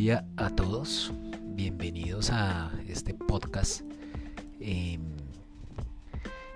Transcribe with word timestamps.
día 0.00 0.24
a 0.38 0.48
todos. 0.48 1.12
Bienvenidos 1.42 2.30
a 2.30 2.72
este 2.88 3.12
podcast 3.12 3.82
em, 4.58 4.98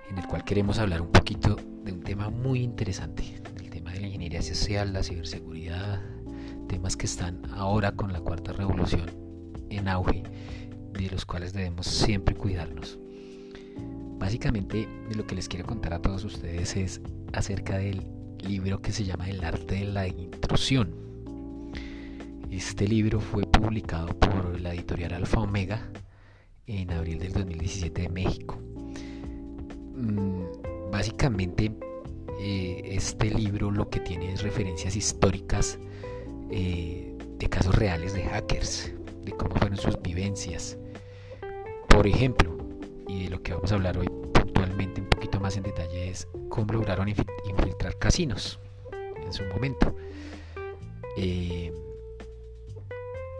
en 0.09 0.17
el 0.17 0.25
cual 0.25 0.43
queremos 0.43 0.79
hablar 0.79 0.99
un 0.99 1.11
poquito 1.11 1.55
de 1.83 1.91
un 1.91 2.01
tema 2.01 2.31
muy 2.31 2.63
interesante, 2.63 3.39
el 3.59 3.69
tema 3.69 3.91
de 3.91 3.99
la 3.99 4.07
ingeniería 4.07 4.41
social, 4.41 4.93
la 4.93 5.03
ciberseguridad, 5.03 6.01
temas 6.67 6.97
que 6.97 7.05
están 7.05 7.43
ahora 7.53 7.91
con 7.91 8.11
la 8.11 8.19
cuarta 8.19 8.51
revolución 8.51 9.11
en 9.69 9.89
auge, 9.89 10.23
de 10.93 11.07
los 11.11 11.23
cuales 11.23 11.53
debemos 11.53 11.85
siempre 11.85 12.33
cuidarnos. 12.33 12.97
Básicamente 14.17 14.89
lo 15.15 15.27
que 15.27 15.35
les 15.35 15.47
quiero 15.47 15.67
contar 15.67 15.93
a 15.93 16.01
todos 16.01 16.23
ustedes 16.23 16.75
es 16.75 16.99
acerca 17.31 17.77
del 17.77 18.07
libro 18.39 18.81
que 18.81 18.91
se 18.91 19.03
llama 19.03 19.29
El 19.29 19.43
arte 19.43 19.75
de 19.75 19.85
la 19.85 20.07
intrusión 20.07 21.04
este 22.57 22.87
libro 22.87 23.19
fue 23.19 23.43
publicado 23.43 24.07
por 24.17 24.59
la 24.61 24.73
editorial 24.73 25.13
Alfa 25.13 25.41
Omega 25.41 25.81
en 26.67 26.89
abril 26.91 27.19
del 27.19 27.33
2017 27.33 28.03
de 28.03 28.09
México. 28.09 28.57
Mm, 29.93 30.91
básicamente, 30.91 31.71
eh, 32.39 32.81
este 32.85 33.29
libro 33.29 33.71
lo 33.71 33.89
que 33.89 33.99
tiene 33.99 34.31
es 34.31 34.41
referencias 34.41 34.95
históricas 34.95 35.79
eh, 36.49 37.17
de 37.37 37.49
casos 37.49 37.75
reales 37.75 38.13
de 38.13 38.23
hackers, 38.23 38.93
de 39.23 39.31
cómo 39.33 39.55
fueron 39.55 39.77
sus 39.77 40.01
vivencias. 40.01 40.77
Por 41.89 42.07
ejemplo, 42.07 42.57
y 43.07 43.23
de 43.25 43.29
lo 43.29 43.43
que 43.43 43.53
vamos 43.53 43.71
a 43.71 43.75
hablar 43.75 43.97
hoy 43.97 44.07
puntualmente 44.33 45.01
un 45.01 45.07
poquito 45.07 45.41
más 45.41 45.57
en 45.57 45.63
detalle 45.63 46.09
es 46.09 46.27
cómo 46.49 46.71
lograron 46.73 47.09
infiltrar 47.09 47.97
casinos 47.99 48.59
en 49.25 49.33
su 49.33 49.43
momento. 49.45 49.93
Eh, 51.17 51.71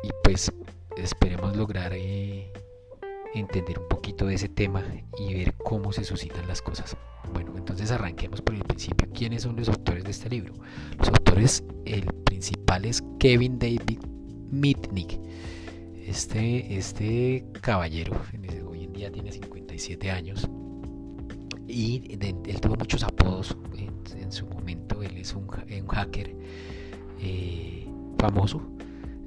y 0.05 0.09
pues 0.23 0.51
esperemos 0.97 1.55
lograr 1.57 1.91
eh, 1.95 2.51
entender 3.33 3.79
un 3.79 3.87
poquito 3.87 4.27
de 4.27 4.35
ese 4.35 4.49
tema 4.49 4.83
y 5.17 5.33
ver 5.33 5.55
cómo 5.55 5.91
se 5.91 6.03
suscitan 6.03 6.47
las 6.47 6.61
cosas. 6.61 6.95
Bueno, 7.33 7.53
entonces 7.57 7.89
arranquemos 7.89 8.41
por 8.41 8.53
el 8.53 8.63
principio. 8.63 9.07
¿Quiénes 9.13 9.43
son 9.43 9.55
los 9.55 9.67
autores 9.67 10.03
de 10.03 10.11
este 10.11 10.29
libro? 10.29 10.53
Los 10.99 11.07
autores, 11.07 11.63
el 11.85 12.05
principal 12.23 12.85
es 12.85 13.03
Kevin 13.19 13.57
David 13.57 13.99
Mitnick. 14.51 15.19
Este, 16.05 16.77
este 16.77 17.43
caballero, 17.61 18.21
hoy 18.69 18.83
en 18.83 18.93
día 18.93 19.11
tiene 19.11 19.31
57 19.31 20.11
años 20.11 20.47
y 21.67 22.15
él 22.21 22.61
tuvo 22.61 22.75
muchos 22.75 23.03
apodos 23.03 23.57
en, 24.15 24.31
su 24.31 24.45
momento. 24.45 25.01
Él 25.01 25.17
es 25.17 25.33
un, 25.33 25.47
hacker 25.47 26.35
eh, 27.19 27.87
famoso 28.19 28.74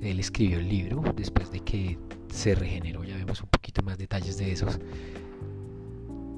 él 0.02 0.20
escribió 0.20 0.58
el 0.58 0.68
libro 0.68 1.02
después 1.16 1.50
de 1.50 1.60
que 1.60 1.98
se 2.32 2.54
regeneró, 2.54 3.04
ya 3.04 3.16
vemos 3.16 3.40
un 3.42 3.48
poquito 3.48 3.82
más 3.82 3.98
detalles 3.98 4.38
de 4.38 4.52
esos. 4.52 4.78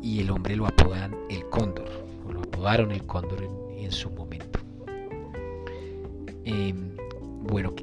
Y 0.03 0.21
el 0.21 0.31
hombre 0.31 0.57
lo 0.57 0.67
apodan 0.67 1.15
el 1.29 1.45
cóndor, 1.51 1.89
o 2.27 2.33
lo 2.33 2.41
apodaron 2.41 2.91
el 2.91 3.05
cóndor 3.07 3.43
en, 3.43 3.93
su 3.93 4.09
momento. 4.11 4.61
Em, 6.45 6.97
bueno, 7.43 7.75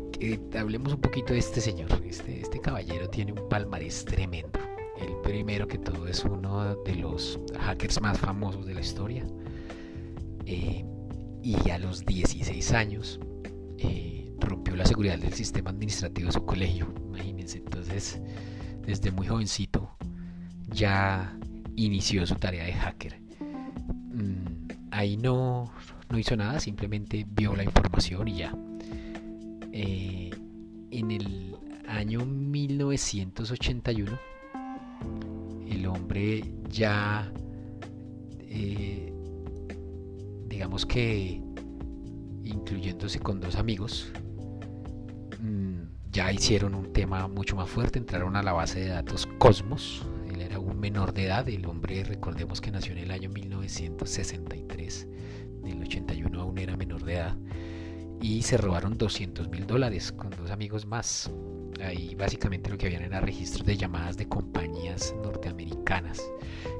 hablemos 0.57 0.93
un 0.93 1.01
poquito 1.01 1.33
de 1.33 1.39
este 1.39 1.61
señor. 1.61 1.89
Este, 2.05 2.41
este 2.41 2.59
caballero 2.59 3.09
tiene 3.09 3.33
un 3.33 3.49
palmarés 3.49 4.05
tremendo. 4.05 4.59
El 4.99 5.15
primero 5.21 5.67
que 5.67 5.77
todo 5.77 6.07
es 6.07 6.23
uno 6.23 6.75
de 6.83 6.95
los 6.95 7.39
hackers 7.59 8.01
más 8.01 8.17
famosos 8.17 8.65
de 8.65 8.73
la 8.73 8.81
historia. 8.81 9.25
Eh, 10.45 10.85
y 11.43 11.69
a 11.69 11.77
los 11.77 12.05
16 12.05 12.73
años 12.73 13.19
eh, 13.77 14.16
la 14.77 14.85
seguridad 14.85 15.17
del 15.17 15.33
sistema 15.33 15.71
administrativo 15.71 16.27
de 16.27 16.33
su 16.33 16.45
colegio. 16.45 16.93
Imagínense, 17.07 17.57
entonces 17.57 18.21
desde 18.85 19.11
muy 19.11 19.27
jovencito 19.27 19.97
ya 20.69 21.37
inició 21.75 22.25
su 22.27 22.35
tarea 22.35 22.63
de 22.65 22.73
hacker. 22.73 23.19
Mm, 24.13 24.67
ahí 24.91 25.17
no, 25.17 25.71
no 26.09 26.19
hizo 26.19 26.35
nada, 26.35 26.59
simplemente 26.59 27.25
vio 27.27 27.55
la 27.55 27.63
información 27.63 28.27
y 28.27 28.37
ya. 28.37 28.55
Eh, 29.71 30.29
en 30.91 31.11
el 31.11 31.55
año 31.87 32.25
1981, 32.25 34.11
el 35.69 35.85
hombre 35.87 36.43
ya, 36.69 37.31
eh, 38.39 39.11
digamos 40.47 40.85
que 40.85 41.41
incluyéndose 42.43 43.19
con 43.19 43.39
dos 43.39 43.55
amigos, 43.55 44.11
ya 46.11 46.31
hicieron 46.31 46.75
un 46.75 46.93
tema 46.93 47.27
mucho 47.27 47.55
más 47.55 47.69
fuerte, 47.69 47.99
entraron 47.99 48.35
a 48.35 48.43
la 48.43 48.53
base 48.53 48.79
de 48.79 48.87
datos 48.87 49.27
Cosmos. 49.37 50.05
Él 50.29 50.41
era 50.41 50.59
un 50.59 50.79
menor 50.79 51.13
de 51.13 51.25
edad, 51.25 51.47
el 51.49 51.65
hombre 51.65 52.03
recordemos 52.03 52.61
que 52.61 52.71
nació 52.71 52.93
en 52.93 52.99
el 52.99 53.11
año 53.11 53.29
1963, 53.29 55.07
en 55.63 55.67
el 55.67 55.81
81 55.81 56.41
aún 56.41 56.57
era 56.57 56.77
menor 56.77 57.03
de 57.03 57.15
edad, 57.15 57.37
y 58.21 58.41
se 58.41 58.57
robaron 58.57 58.97
200 58.97 59.49
mil 59.49 59.67
dólares 59.67 60.11
con 60.11 60.29
dos 60.31 60.51
amigos 60.51 60.85
más. 60.85 61.31
Ahí 61.83 62.15
básicamente 62.15 62.69
lo 62.69 62.77
que 62.77 62.87
habían 62.87 63.03
era 63.03 63.21
registros 63.21 63.65
de 63.65 63.77
llamadas 63.77 64.17
de 64.17 64.27
compañías 64.27 65.13
norteamericanas 65.21 66.19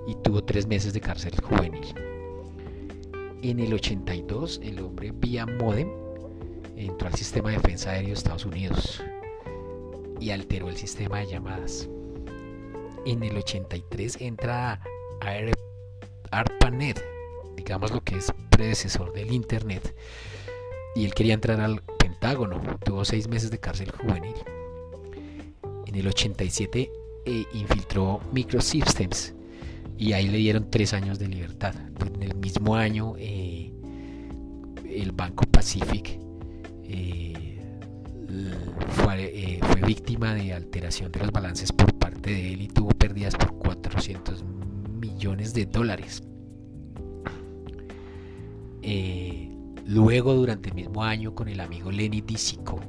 y 0.07 0.15
tuvo 0.23 0.43
tres 0.43 0.65
meses 0.65 0.93
de 0.93 1.01
cárcel 1.01 1.33
juvenil. 1.41 1.85
En 3.43 3.59
el 3.59 3.71
82 3.73 4.61
el 4.63 4.79
hombre 4.79 5.11
vía 5.11 5.45
modem 5.45 5.89
entró 6.75 7.07
al 7.07 7.13
sistema 7.13 7.51
de 7.51 7.57
defensa 7.57 7.91
aéreo 7.91 8.09
de 8.09 8.13
Estados 8.15 8.45
Unidos 8.45 9.03
y 10.19 10.31
alteró 10.31 10.69
el 10.69 10.77
sistema 10.77 11.19
de 11.19 11.27
llamadas. 11.27 11.89
En 13.05 13.23
el 13.23 13.37
83 13.37 14.17
entra 14.21 14.81
ARPANET, 16.31 17.03
digamos 17.55 17.91
lo 17.91 18.03
que 18.03 18.17
es 18.17 18.33
predecesor 18.49 19.13
del 19.13 19.31
Internet, 19.31 19.95
y 20.95 21.05
él 21.05 21.13
quería 21.13 21.33
entrar 21.33 21.61
al 21.61 21.81
Pentágono, 21.99 22.59
tuvo 22.83 23.05
seis 23.05 23.27
meses 23.27 23.51
de 23.51 23.59
cárcel 23.59 23.91
juvenil. 23.91 24.35
En 25.85 25.95
el 25.95 26.07
87 26.07 26.91
eh, 27.25 27.45
infiltró 27.53 28.19
Microsystems 28.33 29.33
y 29.97 30.13
ahí 30.13 30.27
le 30.27 30.37
dieron 30.37 30.69
tres 30.69 30.93
años 30.93 31.19
de 31.19 31.27
libertad. 31.27 31.75
En 32.13 32.23
el 32.23 32.35
mismo 32.35 32.75
año 32.75 33.15
eh, 33.17 33.71
el 34.85 35.11
Banco 35.11 35.45
Pacific 35.45 36.19
eh, 36.83 37.56
eh, 38.29 39.59
fue, 39.61 39.81
víctima 39.81 40.33
de 40.33 40.53
alteración 40.53 41.11
de 41.11 41.19
los 41.19 41.31
balances 41.31 41.71
por 41.71 41.93
parte 41.97 42.31
de 42.31 42.53
él 42.53 42.61
y 42.61 42.67
tuvo 42.67 42.89
pérdidas 42.89 43.35
por 43.35 43.57
400 43.57 44.43
millones 44.99 45.53
de 45.53 45.65
dólares. 45.65 46.21
Eh, 48.81 49.49
luego, 49.85 50.33
durante 50.33 50.69
el 50.69 50.75
mismo 50.75 51.03
año, 51.03 51.33
con 51.33 51.47
el 51.47 51.59
amigo 51.59 51.91
Lenny 51.91 52.21
Disico, 52.21 52.81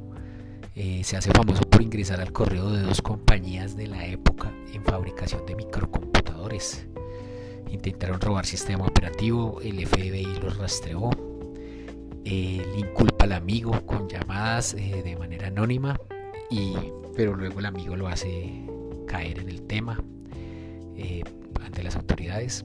eh, 0.75 1.03
se 1.05 1.17
hace 1.17 1.31
famoso 1.31 1.63
por 1.63 1.83
ingresar 1.83 2.21
al 2.21 2.33
correo 2.33 2.71
de 2.71 2.83
dos 2.83 3.01
compañías 3.01 3.77
de 3.77 3.87
la 3.87 4.07
época 4.07 4.53
en 4.73 4.85
fabricación 4.85 5.47
de 5.47 5.55
microcomputadores. 5.55 6.87
Intentaron 7.71 8.21
robar 8.21 8.47
sistema 8.47 8.87
operativo, 8.87 9.61
el 9.61 9.87
FBI 9.87 10.41
los 10.41 10.57
rastreó, 10.57 11.11
el 12.29 12.79
inculpa 12.79 13.25
al 13.25 13.33
amigo 13.33 13.87
con 13.87 14.09
llamadas 14.09 14.75
eh, 14.75 15.03
de 15.03 15.17
manera 15.17 15.49
anónima, 15.49 15.99
y, 16.51 16.75
pero 17.17 17.35
luego 17.35 17.61
el 17.61 17.67
amigo 17.67 17.97
lo 17.97 18.09
hace 18.09 18.67
caer 19.07 19.39
en 19.39 19.49
el 19.49 19.63
tema 19.63 19.99
eh, 20.97 21.23
ante 21.65 21.83
las 21.83 21.97
autoridades. 21.97 22.65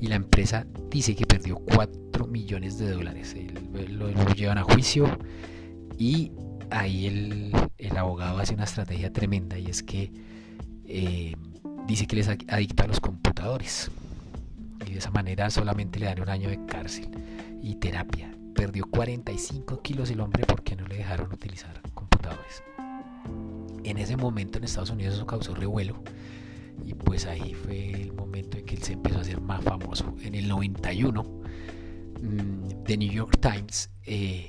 Y 0.00 0.06
la 0.08 0.14
empresa 0.14 0.66
dice 0.90 1.14
que 1.14 1.26
perdió 1.26 1.56
4 1.56 2.26
millones 2.26 2.78
de 2.78 2.90
dólares. 2.90 3.36
lo, 3.90 4.10
llevan 4.34 4.58
a 4.58 4.62
juicio 4.62 5.06
y 5.98 6.32
ahí 6.70 7.06
el, 7.06 7.52
el, 7.78 7.96
abogado 7.96 8.38
hace 8.38 8.54
una 8.54 8.64
estrategia 8.64 9.12
tremenda 9.12 9.58
y 9.58 9.66
es 9.66 9.82
que 9.82 10.12
eh, 10.86 11.34
dice 11.86 12.06
que 12.06 12.16
les 12.16 12.28
adicta 12.28 12.84
a 12.84 12.86
los 12.86 13.00
computadores. 13.00 13.90
Y 14.86 14.92
de 14.92 14.98
esa 14.98 15.10
manera 15.10 15.50
solamente 15.50 15.98
le 15.98 16.06
dan 16.06 16.20
un 16.20 16.28
año 16.28 16.48
de 16.48 16.64
cárcel 16.66 17.08
y 17.62 17.74
terapia 17.76 18.35
perdió 18.56 18.86
45 18.90 19.82
kilos 19.82 20.10
el 20.10 20.20
hombre 20.20 20.44
porque 20.46 20.74
no 20.74 20.86
le 20.86 20.96
dejaron 20.96 21.32
utilizar 21.32 21.80
computadores. 21.94 22.62
En 23.84 23.98
ese 23.98 24.16
momento 24.16 24.58
en 24.58 24.64
Estados 24.64 24.90
Unidos 24.90 25.14
eso 25.14 25.26
causó 25.26 25.54
revuelo 25.54 26.02
y 26.84 26.94
pues 26.94 27.26
ahí 27.26 27.54
fue 27.54 27.90
el 27.90 28.12
momento 28.12 28.58
en 28.58 28.64
que 28.64 28.74
él 28.74 28.82
se 28.82 28.94
empezó 28.94 29.18
a 29.18 29.20
hacer 29.20 29.40
más 29.40 29.62
famoso. 29.62 30.14
En 30.22 30.34
el 30.34 30.48
91, 30.48 31.22
mm, 31.22 32.84
The 32.84 32.96
New 32.96 33.12
York 33.12 33.38
Times 33.40 33.90
eh, 34.04 34.48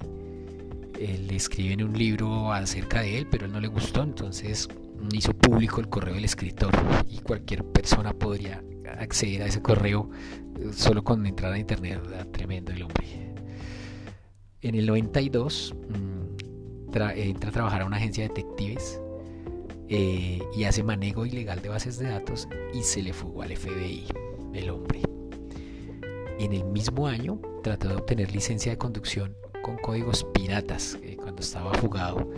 le 0.98 1.36
escribe 1.36 1.74
en 1.74 1.83
un 1.83 1.98
libro 1.98 2.51
acerca 2.51 3.01
de 3.01 3.19
él, 3.19 3.27
pero 3.30 3.45
él 3.45 3.51
no 3.51 3.60
le 3.60 3.68
gustó, 3.68 4.03
entonces 4.03 4.68
hizo 5.13 5.33
público 5.33 5.80
el 5.80 5.89
correo 5.89 6.15
del 6.15 6.25
escritor 6.25 6.71
y 7.07 7.19
cualquier 7.19 7.63
persona 7.63 8.13
podría 8.13 8.63
acceder 9.00 9.44
a 9.44 9.45
ese 9.45 9.62
correo 9.62 10.10
eh, 10.60 10.71
solo 10.74 11.03
con 11.03 11.25
entrar 11.25 11.53
a 11.53 11.60
internet. 11.60 12.01
Tremendo 12.31 12.71
el 12.71 12.83
hombre. 12.83 13.26
En 14.62 14.75
el 14.75 14.88
92 14.88 15.75
mm, 15.89 16.98
entra 17.15 17.50
a 17.50 17.51
trabajar 17.51 17.81
a 17.83 17.86
una 17.86 17.98
agencia 17.98 18.24
de 18.24 18.30
detectives 18.30 19.00
eh, 19.88 20.42
y 20.56 20.63
hace 20.63 20.83
manejo 20.83 21.25
ilegal 21.25 21.62
de 21.62 21.69
bases 21.69 22.00
de 22.00 22.09
datos 22.09 22.48
y 22.74 22.81
se 22.81 23.04
le 23.04 23.13
fugó 23.13 23.44
al 23.44 23.56
FBI, 23.56 24.06
el 24.54 24.69
hombre. 24.71 25.01
En 26.39 26.54
el 26.54 26.65
mismo 26.65 27.07
año 27.07 27.39
trató 27.62 27.89
de 27.89 27.95
obtener 27.95 28.31
licencia 28.31 28.71
de 28.71 28.77
conducción 28.77 29.36
con 29.62 29.77
códigos 29.77 30.25
piratas 30.33 30.98
eh, 31.03 31.18
cuando 31.18 31.42
estaba 31.42 31.74
fugado 31.75 32.31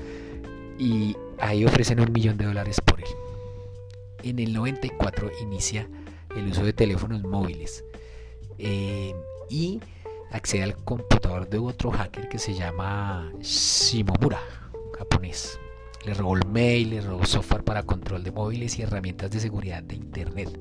y 0.78 1.16
ahí 1.40 1.64
ofrecen 1.64 2.02
un 2.02 2.12
millón 2.12 2.38
de 2.38 2.46
dólares 2.46 2.82
por 2.82 3.00
él. 3.00 3.08
En 4.24 4.40
el 4.40 4.54
94 4.54 5.32
inicia 5.42 5.90
el 6.36 6.48
uso 6.48 6.64
de 6.64 6.74
teléfonos 6.74 7.24
móviles 7.24 7.86
eh, 8.58 9.14
y 9.50 9.80
accede 10.32 10.64
al 10.64 10.76
computador 10.84 11.50
de 11.50 11.58
otro 11.58 11.92
hacker 11.92 12.30
que 12.30 12.40
se 12.40 12.54
llama 12.54 13.32
Shimomura, 13.42 14.40
japonés. 14.98 15.60
Le 16.06 16.14
robó 16.14 16.38
el 16.38 16.48
mail, 16.48 16.92
le 16.92 17.02
robó 17.02 17.26
software 17.26 17.64
para 17.64 17.84
control 17.84 18.24
de 18.24 18.32
móviles 18.32 18.80
y 18.80 18.84
herramientas 18.84 19.32
de 19.32 19.40
seguridad 19.40 19.84
de 19.84 19.96
Internet. 19.96 20.60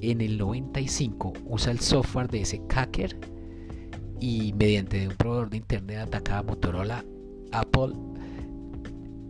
En 0.00 0.20
el 0.20 0.38
95 0.38 1.34
usa 1.44 1.72
el 1.72 1.80
software 1.80 2.28
de 2.28 2.42
ese 2.42 2.62
hacker 2.68 3.16
y 4.18 4.54
mediante 4.54 5.06
un 5.06 5.14
proveedor 5.14 5.50
de 5.50 5.58
Internet 5.58 5.98
ataca 5.98 6.38
a 6.38 6.42
Motorola, 6.42 7.04
Apple. 7.52 7.94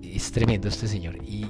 Es 0.03 0.31
tremendo 0.31 0.69
este 0.69 0.87
señor. 0.87 1.17
Y, 1.27 1.47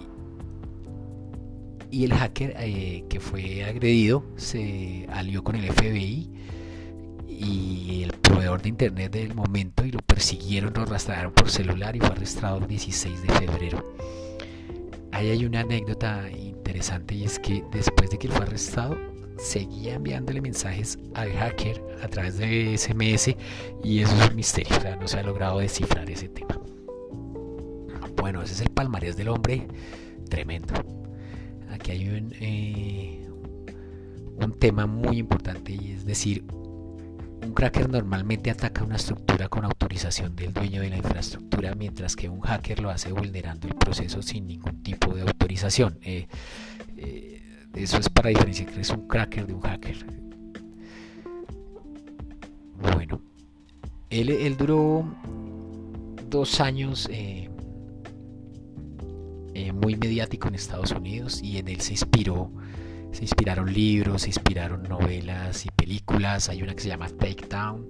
y 1.91 2.05
el 2.05 2.15
hacker 2.15 2.55
eh, 2.59 3.05
que 3.09 3.21
fue 3.21 3.65
agredido 3.65 4.25
se 4.37 5.07
alió 5.11 5.45
con 5.45 5.57
el 5.57 5.71
FBI 5.71 6.31
y 7.41 8.03
el 8.03 8.13
proveedor 8.13 8.61
de 8.61 8.69
internet 8.69 9.13
del 9.13 9.35
momento 9.35 9.85
y 9.85 9.91
lo 9.91 10.01
persiguieron, 10.01 10.75
lo 10.75 10.85
rastrearon 10.85 11.33
por 11.33 11.51
celular 11.51 11.97
y 11.97 12.01
fue 12.01 12.11
arrestado 12.11 12.59
el 12.59 12.67
16 12.67 13.23
de 13.23 13.29
febrero. 13.33 13.95
Ahí 15.13 15.31
hay 15.31 15.47
una 15.47 15.61
anécdota 15.61 16.31
interesante 16.31 17.15
y 17.15 17.25
es 17.25 17.39
que 17.39 17.65
después 17.73 18.11
de 18.11 18.19
que 18.19 18.27
él 18.27 18.33
fue 18.35 18.45
arrestado, 18.45 18.99
seguía 19.39 19.95
enviándole 19.95 20.43
mensajes 20.43 20.99
al 21.15 21.33
hacker 21.33 21.83
a 22.03 22.09
través 22.09 22.37
de 22.37 22.77
SMS 22.77 23.35
y 23.83 24.01
eso 24.01 24.15
es 24.17 24.29
un 24.29 24.37
misterio, 24.37 24.77
o 24.77 24.81
sea, 24.81 24.97
no 24.97 25.09
se 25.09 25.19
ha 25.19 25.23
logrado 25.23 25.61
descifrar 25.61 26.11
ese 26.11 26.29
tema. 26.29 26.61
Bueno, 28.17 28.43
ese 28.43 28.53
es 28.53 28.61
el 28.61 28.71
palmarés 28.71 29.17
del 29.17 29.29
hombre, 29.29 29.67
tremendo. 30.29 30.75
Aquí 31.71 31.93
hay 31.93 32.09
un, 32.11 32.35
eh, 32.39 33.27
un 34.37 34.53
tema 34.59 34.87
muy 34.87 35.19
importante 35.19 35.73
y 35.73 35.93
es 35.93 36.05
decir, 36.05 36.45
un 37.43 37.55
cracker 37.55 37.89
normalmente 37.89 38.51
ataca 38.51 38.85
una 38.85 38.97
estructura 38.97 39.49
con 39.49 39.65
autorización 39.65 40.37
del 40.37 40.53
dueño 40.53 40.83
de 40.83 40.91
la 40.91 40.97
infraestructura, 40.97 41.75
mientras 41.75 42.17
que 42.17 42.29
un 42.29 42.41
hacker 42.41 42.81
lo 42.81 42.91
hace 42.91 43.13
vulnerando 43.13 43.67
el 43.69 43.75
proceso 43.75 44.23
sin 44.23 44.47
ningún 44.47 44.83
tipo 44.83 45.15
de 45.15 45.23
autorización. 45.23 45.99
Eh, 46.03 46.27
eh, 46.97 47.67
eso 47.75 47.99
es 47.99 48.09
para 48.09 48.29
diferenciar 48.29 48.71
que 48.71 48.81
es 48.81 48.91
un 48.91 49.07
cracker 49.09 49.47
de 49.47 49.55
un 49.55 49.61
hacker. 49.61 50.07
Bueno, 52.95 53.23
él, 54.11 54.57
duró 54.57 55.05
dos 56.29 56.61
años 56.61 57.09
eh, 57.11 57.49
muy 59.75 59.97
mediático 59.97 60.49
en 60.49 60.55
Estados 60.55 60.91
Unidos 60.93 61.43
y 61.43 61.59
en 61.59 61.69
él 61.69 61.81
se 61.81 61.93
inspiró 61.93 62.51
se 63.13 63.23
inspiraron 63.23 63.73
libros, 63.73 64.23
se 64.23 64.29
inspiraron 64.29 64.85
novelas 64.85 65.67
películas. 65.91 66.49
Hay 66.49 66.63
una 66.63 66.73
que 66.75 66.83
se 66.83 66.89
llama 66.89 67.09
Take 67.09 67.49
Down 67.49 67.85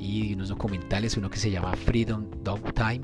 y 0.00 0.32
unos 0.32 0.48
documentales, 0.48 1.16
uno 1.18 1.28
que 1.28 1.38
se 1.38 1.50
llama 1.50 1.74
Freedom 1.76 2.24
Dog 2.42 2.72
Time. 2.72 3.02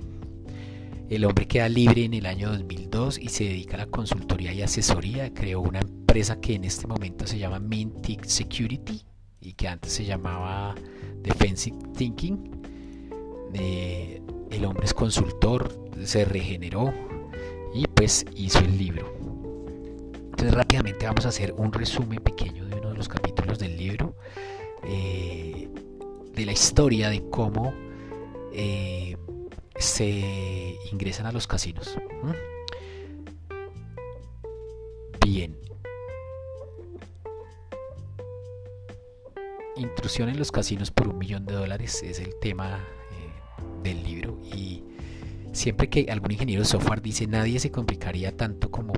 El 1.10 1.26
hombre 1.26 1.46
queda 1.46 1.68
libre 1.68 2.04
en 2.04 2.14
el 2.14 2.24
año 2.24 2.48
2002 2.50 3.18
y 3.18 3.28
se 3.28 3.44
dedica 3.44 3.74
a 3.74 3.80
la 3.80 3.86
consultoría 3.86 4.54
y 4.54 4.62
asesoría. 4.62 5.32
Creó 5.34 5.60
una 5.60 5.80
empresa 5.80 6.40
que 6.40 6.54
en 6.54 6.64
este 6.64 6.86
momento 6.86 7.26
se 7.26 7.38
llama 7.38 7.58
Mintic 7.58 8.24
Security 8.24 9.02
y 9.42 9.52
que 9.52 9.68
antes 9.68 9.92
se 9.92 10.06
llamaba 10.06 10.74
Defensive 11.22 11.76
Thinking. 11.94 12.50
Eh, 13.52 14.22
el 14.50 14.64
hombre 14.64 14.86
es 14.86 14.94
consultor, 14.94 15.90
se 16.02 16.24
regeneró 16.24 16.94
y 17.74 17.86
pues 17.88 18.24
hizo 18.34 18.60
el 18.60 18.78
libro. 18.78 19.12
Entonces 20.14 20.54
rápidamente 20.54 21.04
vamos 21.04 21.26
a 21.26 21.28
hacer 21.28 21.52
un 21.58 21.70
resumen 21.70 22.20
pequeño 22.20 22.63
los 23.04 23.08
capítulos 23.08 23.58
del 23.58 23.76
libro, 23.76 24.16
eh, 24.82 25.68
de 26.32 26.46
la 26.46 26.52
historia 26.52 27.10
de 27.10 27.28
cómo 27.28 27.74
eh, 28.50 29.18
se 29.76 30.78
ingresan 30.90 31.26
a 31.26 31.32
los 31.32 31.46
casinos. 31.46 31.98
Bien. 35.22 35.54
Intrusión 39.76 40.30
en 40.30 40.38
los 40.38 40.50
casinos 40.50 40.90
por 40.90 41.08
un 41.08 41.18
millón 41.18 41.44
de 41.44 41.54
dólares 41.54 42.02
es 42.02 42.20
el 42.20 42.34
tema 42.40 42.78
eh, 42.78 43.82
del 43.82 44.02
libro 44.02 44.40
y 44.44 44.82
siempre 45.52 45.90
que 45.90 46.06
algún 46.10 46.30
ingeniero 46.30 46.64
software 46.64 47.02
dice 47.02 47.26
nadie 47.26 47.58
se 47.60 47.70
complicaría 47.70 48.34
tanto 48.34 48.70
como 48.70 48.94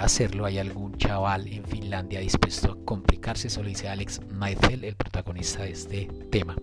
hacerlo 0.00 0.46
hay 0.46 0.58
algún 0.58 0.96
chaval 0.96 1.46
en 1.48 1.64
Finlandia 1.64 2.20
dispuesto 2.20 2.72
a 2.72 2.84
complicarse, 2.84 3.09
eso 3.32 3.62
lo 3.62 3.68
dice 3.68 3.88
Alex 3.88 4.20
Maifel, 4.32 4.84
el 4.84 4.96
protagonista 4.96 5.62
de 5.62 5.70
este 5.70 6.08
tema. 6.30 6.56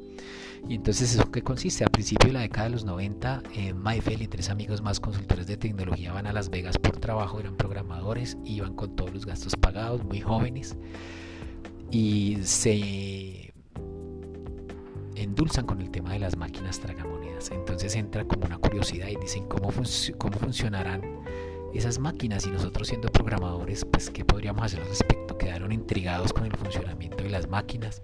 Y 0.67 0.75
entonces 0.75 1.13
eso 1.13 1.31
que 1.31 1.41
consiste, 1.41 1.85
a 1.85 1.87
principios 1.87 2.29
de 2.29 2.33
la 2.33 2.41
década 2.41 2.65
de 2.65 2.71
los 2.71 2.83
90, 2.83 3.43
eh, 3.55 3.73
y 4.19 4.27
tres 4.27 4.49
amigos 4.49 4.81
más 4.81 4.99
consultores 4.99 5.47
de 5.47 5.55
tecnología 5.55 6.11
van 6.11 6.27
a 6.27 6.33
Las 6.33 6.49
Vegas 6.49 6.77
por 6.77 6.97
trabajo, 6.97 7.39
eran 7.39 7.55
programadores, 7.55 8.37
iban 8.43 8.73
con 8.73 8.95
todos 8.95 9.13
los 9.13 9.25
gastos 9.25 9.55
pagados, 9.55 10.03
muy 10.03 10.19
jóvenes, 10.19 10.75
y 11.89 12.39
se 12.43 13.53
endulzan 15.15 15.65
con 15.65 15.81
el 15.81 15.89
tema 15.89 16.13
de 16.13 16.19
las 16.19 16.35
máquinas 16.35 16.79
tragamonedas. 16.79 17.49
Entonces 17.51 17.95
entra 17.95 18.25
como 18.25 18.45
una 18.45 18.57
curiosidad 18.57 19.07
y 19.07 19.15
dicen 19.15 19.47
cómo, 19.47 19.71
cómo 20.17 20.37
funcionarán 20.37 21.01
esas 21.73 21.99
máquinas 21.99 22.45
y 22.45 22.51
nosotros 22.51 22.87
siendo 22.87 23.09
programadores, 23.09 23.85
pues 23.85 24.09
qué 24.09 24.25
podríamos 24.25 24.63
hacer 24.63 24.81
al 24.81 24.87
respecto. 24.87 25.37
Quedaron 25.37 25.71
intrigados 25.71 26.33
con 26.33 26.45
el 26.45 26.55
funcionamiento 26.55 27.23
de 27.23 27.29
las 27.29 27.49
máquinas 27.49 28.01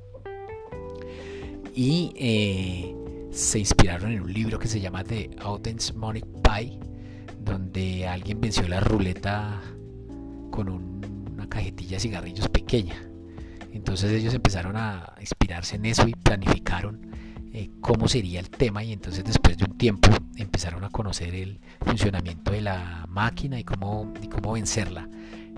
y 1.76 2.14
eh, 2.16 2.96
se 3.32 3.60
inspiraron 3.60 4.12
en 4.12 4.22
un 4.22 4.32
libro 4.32 4.60
que 4.60 4.68
se 4.68 4.80
llama 4.80 5.04
The 5.04 5.32
Money 5.96 6.24
Pie, 6.44 6.80
donde 7.40 8.08
alguien 8.08 8.40
venció 8.40 8.68
la 8.68 8.80
ruleta 8.80 9.60
con 10.52 10.70
una 10.70 11.50
cajetilla 11.50 11.98
de 11.98 12.00
cigarrillos 12.00 12.48
pequeña. 12.50 12.96
Entonces 13.72 14.12
ellos 14.12 14.36
empezaron 14.36 14.76
a 14.78 15.16
inspirarse 15.20 15.78
en 15.78 15.86
eso 15.86 16.08
y 16.08 16.14
planificaron 16.14 17.08
eh, 17.56 17.70
cómo 17.82 18.08
sería 18.08 18.40
el 18.40 18.50
tema 18.50 18.84
y 18.84 18.92
entonces 18.92 19.24
después 19.24 19.56
de 19.58 19.66
un 19.66 19.78
tiempo 19.78 20.10
empezaron 20.38 20.84
a 20.84 20.90
conocer 20.90 21.36
el 21.36 21.60
funcionamiento 21.86 22.52
de 22.52 22.62
la 22.62 23.06
máquina 23.08 23.60
y 23.60 23.64
cómo, 23.64 24.12
y 24.22 24.28
cómo 24.28 24.54
vencerla. 24.54 25.08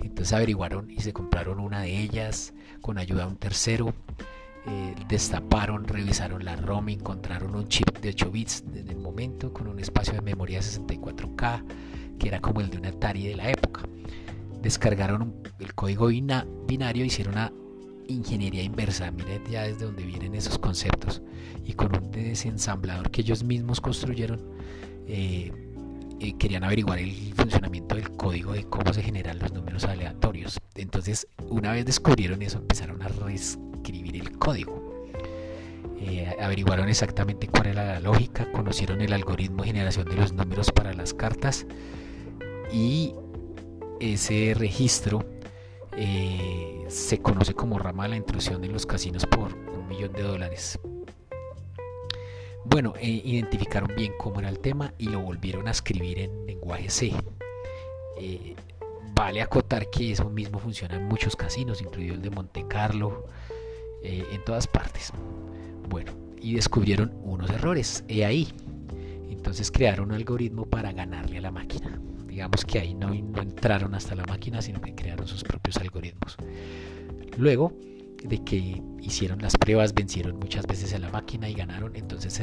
Entonces 0.03 0.33
averiguaron 0.33 0.91
y 0.91 0.99
se 0.99 1.13
compraron 1.13 1.59
una 1.59 1.81
de 1.81 1.97
ellas 1.97 2.53
con 2.81 2.97
ayuda 2.97 3.23
de 3.23 3.29
un 3.29 3.37
tercero. 3.37 3.93
Eh, 4.67 4.95
destaparon, 5.07 5.87
revisaron 5.87 6.43
la 6.43 6.57
ROM, 6.57 6.89
encontraron 6.89 7.55
un 7.55 7.69
chip 7.69 7.97
de 7.99 8.09
8 8.09 8.29
bits 8.29 8.63
en 8.73 8.89
el 8.89 8.97
momento 8.97 9.53
con 9.53 9.67
un 9.67 9.79
espacio 9.79 10.15
de 10.15 10.21
memoria 10.21 10.59
64K 10.59 11.63
que 12.19 12.27
era 12.27 12.41
como 12.41 12.59
el 12.59 12.69
de 12.69 12.77
un 12.77 12.87
Atari 12.87 13.27
de 13.27 13.35
la 13.35 13.49
época. 13.49 13.83
Descargaron 14.61 15.33
el 15.59 15.73
código 15.75 16.07
binario, 16.07 17.05
hicieron 17.05 17.35
una 17.35 17.53
ingeniería 18.07 18.63
inversa, 18.63 19.11
miren 19.11 19.43
ya 19.49 19.63
desde 19.63 19.85
donde 19.85 20.03
vienen 20.03 20.35
esos 20.35 20.57
conceptos, 20.57 21.21
y 21.63 21.73
con 21.73 21.95
un 21.95 22.11
desensamblador 22.11 23.11
que 23.11 23.21
ellos 23.21 23.43
mismos 23.43 23.81
construyeron, 23.81 24.41
eh, 25.07 25.51
eh, 26.19 26.33
querían 26.37 26.63
averiguar 26.63 26.99
el 26.99 27.33
funcionamiento 27.33 27.95
del 27.95 28.09
código 28.11 28.53
de 28.53 28.63
cómo 28.63 28.93
se 28.93 29.01
generan 29.01 29.39
los 29.39 29.51
números 29.51 29.83
aleatorios. 29.83 30.59
Entonces, 30.75 31.27
una 31.49 31.73
vez 31.73 31.85
descubrieron 31.85 32.41
eso, 32.41 32.59
empezaron 32.59 33.01
a 33.01 33.07
reescribir 33.07 34.15
el 34.15 34.37
código. 34.37 35.05
Eh, 35.99 36.35
averiguaron 36.39 36.87
exactamente 36.87 37.47
cuál 37.47 37.67
era 37.67 37.85
la 37.85 37.99
lógica, 37.99 38.49
conocieron 38.51 39.01
el 39.01 39.11
algoritmo 39.11 39.63
de 39.63 39.69
generación 39.69 40.07
de 40.07 40.15
los 40.15 40.33
números 40.33 40.71
para 40.71 40.93
las 40.93 41.13
cartas 41.13 41.65
y 42.71 43.13
ese 43.99 44.53
registro 44.55 45.25
eh, 45.97 46.85
se 46.87 47.19
conoce 47.19 47.53
como 47.53 47.79
rama 47.79 48.03
de 48.03 48.09
la 48.09 48.15
intrusión 48.17 48.63
en 48.63 48.73
los 48.73 48.85
casinos 48.85 49.25
por 49.25 49.53
un 49.53 49.87
millón 49.87 50.13
de 50.13 50.23
dólares. 50.23 50.79
Bueno, 52.65 52.93
eh, 52.99 53.21
identificaron 53.23 53.95
bien 53.95 54.13
cómo 54.17 54.39
era 54.39 54.49
el 54.49 54.59
tema 54.59 54.93
y 54.97 55.09
lo 55.09 55.21
volvieron 55.21 55.67
a 55.67 55.71
escribir 55.71 56.19
en 56.19 56.45
lenguaje 56.45 56.89
C. 56.89 57.13
Eh, 58.19 58.55
vale 59.13 59.41
acotar 59.41 59.89
que 59.89 60.11
eso 60.11 60.29
mismo 60.29 60.59
funciona 60.59 60.95
en 60.95 61.07
muchos 61.07 61.35
casinos, 61.35 61.81
incluido 61.81 62.15
el 62.15 62.21
de 62.21 62.29
Monte 62.29 62.65
Carlo, 62.67 63.25
en 64.03 64.43
todas 64.45 64.67
partes. 64.67 65.11
Bueno, 65.89 66.11
y 66.39 66.53
descubrieron 66.53 67.11
unos 67.23 67.49
errores. 67.49 68.03
He 68.07 68.23
ahí. 68.23 68.53
Entonces 69.29 69.71
crearon 69.71 70.09
un 70.09 70.15
algoritmo 70.15 70.65
para 70.65 70.91
ganarle 70.91 71.39
a 71.39 71.41
la 71.41 71.51
máquina. 71.51 71.99
Digamos 72.35 72.65
que 72.65 72.79
ahí 72.79 72.93
no, 72.93 73.13
entraron 73.13 73.95
hasta 73.95 74.13
la 74.13 74.25
máquina, 74.25 74.61
sino 74.61 74.81
que 74.81 74.93
crearon 74.93 75.25
sus 75.25 75.41
propios 75.41 75.77
algoritmos. 75.77 76.35
Luego 77.37 77.71
de 78.21 78.43
que 78.43 78.83
hicieron 78.99 79.41
las 79.41 79.55
pruebas, 79.55 79.93
vencieron 79.93 80.37
muchas 80.37 80.67
veces 80.67 80.93
a 80.93 80.99
la 80.99 81.09
máquina 81.09 81.47
y 81.47 81.53
ganaron, 81.53 81.95
entonces 81.95 82.33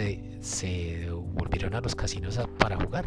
se, 0.41 1.11
volvieron 1.11 1.75
a 1.75 1.83
los 1.83 1.95
casinos 1.95 2.41
para 2.59 2.79
jugar. 2.79 3.05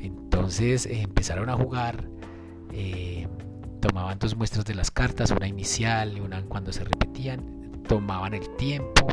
Entonces 0.00 0.86
eh, 0.86 1.02
empezaron 1.02 1.50
a 1.50 1.56
jugar, 1.56 2.08
eh, 2.72 3.28
tomaban 3.82 4.18
dos 4.18 4.34
muestras 4.34 4.64
de 4.64 4.74
las 4.76 4.90
cartas, 4.90 5.30
una 5.32 5.48
inicial 5.48 6.16
y 6.16 6.20
una 6.20 6.40
cuando 6.44 6.72
se 6.72 6.82
repetían, 6.82 7.82
tomaban 7.86 8.32
el 8.32 8.56
tiempo, 8.56 9.06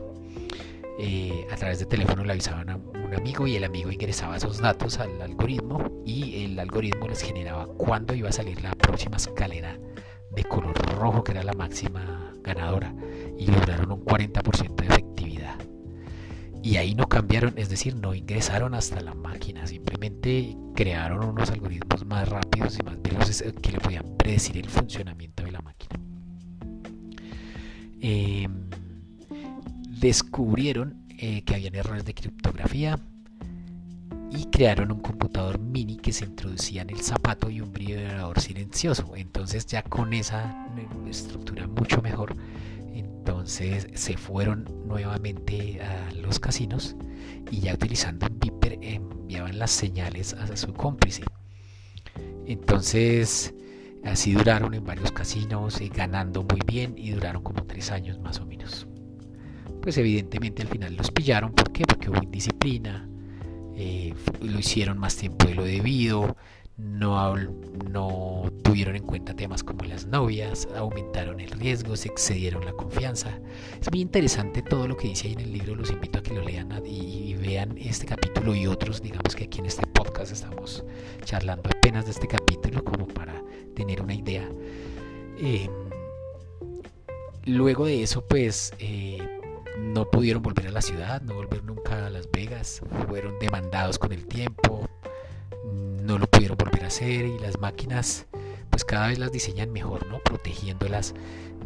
eh, 1.00 1.46
a 1.52 1.58
través 1.58 1.80
de 1.80 1.86
teléfono 1.86 2.24
le 2.24 2.32
avisaban 2.32 2.70
a 2.70 2.80
un 3.08 3.16
amigo 3.16 3.48
y 3.48 3.56
el 3.56 3.64
amigo 3.64 3.90
ingresaba 3.90 4.36
esos 4.36 4.60
datos 4.60 5.00
al 5.00 5.22
algoritmo 5.22 5.90
y 6.06 6.44
el 6.44 6.60
algoritmo 6.60 7.08
les 7.08 7.22
generaba 7.22 7.66
cuándo 7.66 8.14
iba 8.14 8.28
a 8.28 8.34
salir 8.34 8.62
la 8.62 8.72
próxima 8.72 9.16
escalera 9.16 9.80
de 10.36 10.44
color 10.44 10.76
rojo 10.98 11.24
que 11.24 11.32
era 11.32 11.44
la 11.44 11.54
máxima 11.54 12.34
ganadora 12.42 12.94
y 13.38 13.48
lograron 13.48 13.94
un 13.94 14.04
40% 14.04 14.76
de 14.76 14.88
efectividad. 14.88 15.56
Y 16.62 16.76
ahí 16.76 16.96
no 16.96 17.08
cambiaron, 17.08 17.54
es 17.58 17.70
decir, 17.70 17.96
no 17.96 18.14
ingresaron 18.14 18.74
hasta 18.74 19.00
la 19.00 19.14
máquina, 19.14 19.66
simplemente 19.68 20.58
crearon 20.76 21.24
unos 21.24 21.50
algoritmos 21.50 22.06
más 22.06 22.28
rápidos 22.28 22.78
y 22.78 22.84
más 22.84 23.02
veloces 23.02 23.42
que 23.62 23.72
le 23.72 23.80
podían 23.80 24.18
predecir 24.18 24.58
el 24.58 24.68
funcionamiento 24.68 25.44
de 25.44 25.52
la 25.52 25.62
máquina. 25.62 25.96
Em, 28.02 28.70
descubrieron 30.02 31.07
eh, 31.18 31.42
que 31.44 31.56
habían 31.56 31.76
errores 31.76 32.06
de 32.06 32.14
criptografía 32.14 33.00
y 34.32 34.46
crearon 34.46 34.92
un 34.92 35.00
computador 35.00 35.60
mini 35.60 35.98
que 35.98 36.12
se 36.12 36.26
introducía 36.26 36.82
en 36.82 36.90
el 36.90 37.02
zapato 37.02 37.50
y 37.50 37.62
un 37.62 37.72
vibrador 37.72 38.40
silencioso. 38.40 39.16
Entonces 39.16 39.66
ya 39.66 39.84
con 39.84 40.14
esa 40.14 40.68
estructura 41.08 41.68
mucho 41.68 42.02
mejor 42.02 42.36
entonces 43.28 43.88
se 43.94 44.16
fueron 44.16 44.66
nuevamente 44.86 45.82
a 45.82 46.12
los 46.14 46.40
casinos 46.40 46.96
y 47.52 47.60
ya 47.60 47.74
utilizando 47.74 48.26
un 48.26 48.40
beeper 48.40 48.80
enviaban 48.82 49.60
las 49.60 49.72
señales 49.72 50.34
a 50.34 50.56
su 50.56 50.74
cómplice. 50.74 51.24
Entonces 52.46 53.54
así 54.06 54.32
duraron 54.32 54.74
en 54.74 54.86
varios 54.86 55.12
casinos, 55.12 55.82
eh, 55.82 55.90
ganando 55.94 56.44
muy 56.44 56.62
bien 56.66 56.96
y 56.98 57.12
duraron 57.12 57.44
como 57.44 57.66
tres 57.66 57.92
años 57.92 58.18
más 58.20 58.40
o 58.40 58.46
menos. 58.46 58.88
Pues 59.82 59.98
evidentemente 59.98 60.62
al 60.62 60.68
final 60.68 60.96
los 60.96 61.12
pillaron, 61.12 61.54
¿por 61.54 61.72
qué? 61.72 61.86
Porque 61.86 62.10
hubo 62.10 62.22
indisciplina, 62.22 63.08
eh, 63.76 64.14
lo 64.42 64.60
hicieron 64.60 64.98
más 64.98 65.16
tiempo 65.16 65.46
de 65.48 65.56
lo 65.56 65.64
debido, 65.64 66.36
no, 66.78 67.36
no 67.90 68.52
tuvieron 68.64 68.96
en 68.96 69.04
cuenta 69.04 69.36
temas 69.36 69.64
como 69.64 69.84
las 69.84 70.06
novias, 70.06 70.68
aumentaron 70.76 71.40
el 71.40 71.50
riesgo, 71.50 71.96
se 71.96 72.10
excedieron 72.10 72.64
la 72.66 72.74
confianza. 72.74 73.40
Es 73.82 73.92
muy 73.92 74.02
interesante 74.02 74.62
todo 74.62 74.88
lo 74.88 74.96
que 74.96 75.08
dice 75.08 75.28
ahí 75.28 75.34
en 75.34 75.40
el 75.40 75.54
libro, 75.54 75.76
los 75.76 75.90
invito 75.90 76.20
a 76.20 76.24
que 76.24 76.34
lo 76.34 76.44
lean 76.44 76.70
y, 76.86 77.34
vean 77.36 77.78
este 77.78 78.06
capítulo 78.06 78.54
y 78.56 78.68
otros, 78.68 79.02
digamos 79.02 79.36
que 79.36 79.46
aquí 79.46 79.60
en 79.60 79.66
este 79.66 79.88
podcast 79.88 80.32
estamos 80.32 80.84
charlando 81.24 81.70
apenas 81.70 82.06
de 82.06 82.12
este 82.12 82.28
capítulo 82.28 82.84
como 82.84 83.08
para 83.08 83.44
tener 83.76 84.02
una 84.02 84.14
idea. 84.14 84.48
Em, 85.40 85.72
luego 87.46 87.86
de 87.86 88.04
eso, 88.04 88.24
pues... 88.28 88.74
Eh, 88.80 89.27
no 89.98 90.06
pudieron 90.12 90.44
volver 90.44 90.68
a 90.68 90.72
la 90.72 90.84
ciudad, 90.84 91.24
no 91.24 91.34
volver 91.34 91.64
nunca 91.64 92.06
a 92.06 92.12
Las 92.12 92.30
Vegas, 92.30 92.82
fueron 93.08 93.40
demandados 93.40 93.98
con 93.98 94.12
el 94.12 94.28
tiempo, 94.28 94.88
no 96.04 96.20
lo 96.20 96.28
pudieron 96.28 96.56
volver 96.56 96.84
a 96.84 96.88
hacer 96.88 97.26
y 97.26 97.40
las 97.40 97.60
máquinas 97.60 98.28
pues 98.70 98.86
cada 98.86 99.08
vez 99.08 99.18
las 99.18 99.32
diseñan 99.32 99.74
mejor, 99.74 100.06
¿no? 100.06 100.20
Protegiéndolas 100.20 101.16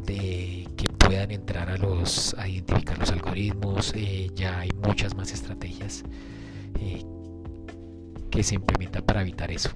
de 0.06 0.66
que 0.78 0.86
puedan 0.98 1.32
entrar 1.32 1.70
a 1.70 1.78
los 1.78 2.34
a 2.36 2.48
identificar 2.48 2.98
los 2.98 3.12
algoritmos, 3.12 3.92
eh, 3.98 4.32
ya 4.34 4.60
hay 4.62 4.70
muchas 4.82 5.14
más 5.14 5.34
estrategias 5.34 6.04
eh, 6.80 7.04
que 8.30 8.44
se 8.44 8.56
implementan 8.56 9.04
para 9.04 9.24
evitar 9.24 9.52
eso. 9.52 9.72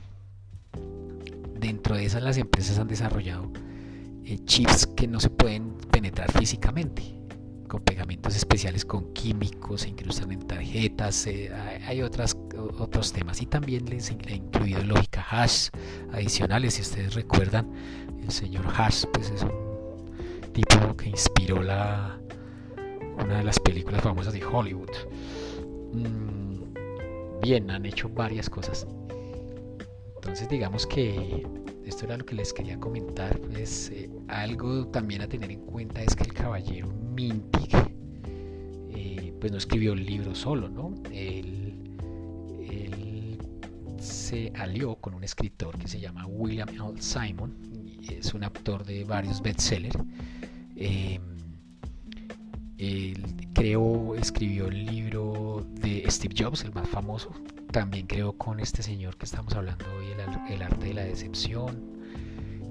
Dentro 1.60 1.98
de 1.98 2.06
esas 2.06 2.24
las 2.24 2.38
empresas 2.38 2.80
han 2.80 2.88
desarrollado 2.88 3.52
eh, 4.24 4.40
chips 4.46 4.88
que 4.88 5.10
no 5.10 5.20
se 5.20 5.30
pueden 5.30 5.74
penetrar 5.92 6.32
físicamente 6.32 7.25
con 7.68 7.82
pegamentos 7.82 8.36
especiales 8.36 8.86
con 8.86 9.14
químicos, 9.14 9.82
se 9.82 9.90
incrustan 9.90 10.32
en 10.32 10.48
tarjetas, 10.48 11.28
eh, 11.28 11.52
hay 11.86 12.02
otras, 12.02 12.38
otros 12.80 13.12
temas 13.12 13.42
y 13.42 13.46
también 13.46 13.86
les 13.86 14.12
he 14.12 14.36
incluido 14.36 14.84
lógica 14.84 15.26
hash 15.30 15.70
adicionales. 16.12 16.76
Si 16.76 16.82
ustedes 16.82 17.14
recuerdan, 17.14 17.72
el 18.22 18.32
señor 18.32 18.66
Hash 18.76 19.06
pues 19.14 19.30
es 19.30 19.44
un 19.44 20.52
tipo 20.54 20.96
que 20.96 21.10
inspiró 21.10 21.62
la, 21.62 22.20
una 23.24 23.38
de 23.38 23.44
las 23.44 23.60
películas 23.60 24.02
famosas 24.02 24.34
de 24.34 24.44
Hollywood. 24.44 24.90
Mm, 25.94 27.42
bien, 27.42 27.70
han 27.70 27.86
hecho 27.86 28.10
varias 28.10 28.50
cosas. 28.50 28.88
Entonces 30.16 30.50
digamos 30.50 30.88
que 30.88 31.46
esto 31.86 32.06
era 32.06 32.18
lo 32.18 32.26
que 32.26 32.36
les 32.36 32.52
quería 32.52 32.80
comentar. 32.80 33.40
Pues 33.40 33.92
eh, 33.92 34.10
algo 34.28 34.88
también 34.88 35.22
a 35.22 35.28
tener 35.28 35.52
en 35.52 35.62
cuenta 35.62 36.02
es 36.02 36.16
que 36.16 36.24
el 36.24 36.34
caballero 36.34 36.88
Mintig 37.16 37.70
eh, 38.90 39.34
pues 39.40 39.52
no 39.52 39.58
escribió 39.58 39.94
el 39.94 40.06
libro 40.06 40.36
solo, 40.36 40.70
¿no? 40.70 40.94
Él, 41.12 41.76
se 44.06 44.52
alió 44.56 44.96
con 44.96 45.16
un 45.16 45.24
escritor 45.24 45.78
que 45.78 45.88
se 45.88 46.00
llama 46.00 46.26
William 46.28 46.70
L. 46.70 47.02
Simon, 47.02 47.56
es 48.08 48.34
un 48.34 48.44
autor 48.44 48.86
de 48.86 49.04
varios 49.04 49.42
bestsellers. 49.42 49.98
Eh, 50.76 51.20
él 52.78 53.24
creó, 53.54 54.16
escribió 54.16 54.68
el 54.68 54.86
libro 54.86 55.66
de 55.82 56.04
Steve 56.10 56.36
Jobs, 56.38 56.64
el 56.64 56.74
más 56.74 56.88
famoso. 56.90 57.32
También 57.72 58.06
creó 58.06 58.34
con 58.34 58.60
este 58.60 58.84
señor 58.84 59.18
que 59.18 59.26
estamos 59.26 59.54
hablando 59.56 59.86
hoy, 59.98 60.06
El, 60.50 60.62
arte 60.62 60.86
de 60.86 60.94
la 60.94 61.04
decepción 61.04 61.95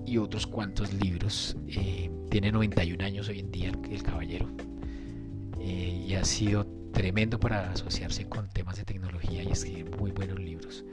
y 0.06 0.18
otros 0.18 0.46
cuantos 0.46 0.92
libros. 0.94 1.56
Eh, 1.68 2.10
tiene 2.30 2.52
91 2.52 3.04
años 3.04 3.28
hoy 3.28 3.40
en 3.40 3.50
día 3.50 3.72
el, 3.90 4.02
caballero 4.02 4.48
eh, 5.60 6.04
y 6.06 6.14
ha 6.14 6.24
sido 6.24 6.66
tremendo 6.92 7.38
para 7.38 7.70
asociarse 7.70 8.28
con 8.28 8.48
temas 8.48 8.76
de 8.76 8.84
tecnología 8.84 9.42
y 9.42 9.48
escribir 9.48 9.90
muy 9.96 10.10
buenos 10.12 10.38
libros. 10.38 10.84